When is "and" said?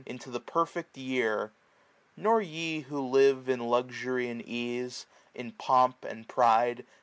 4.29-4.41, 6.03-6.27